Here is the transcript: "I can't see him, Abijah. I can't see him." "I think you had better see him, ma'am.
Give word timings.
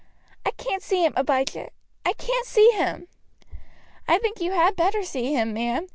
"I 0.43 0.49
can't 0.49 0.81
see 0.81 1.03
him, 1.05 1.13
Abijah. 1.15 1.69
I 2.07 2.13
can't 2.13 2.47
see 2.47 2.67
him." 2.71 3.07
"I 4.07 4.17
think 4.17 4.41
you 4.41 4.51
had 4.53 4.75
better 4.75 5.03
see 5.03 5.31
him, 5.31 5.53
ma'am. 5.53 5.89